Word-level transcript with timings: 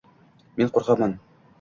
Men 0.61 0.73
qo’rqoqman… 0.79 1.17